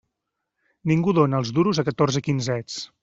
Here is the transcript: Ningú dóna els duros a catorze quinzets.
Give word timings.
Ningú 0.91 1.13
dóna 1.17 1.41
els 1.43 1.51
duros 1.59 1.83
a 1.85 1.85
catorze 1.91 2.23
quinzets. 2.29 2.81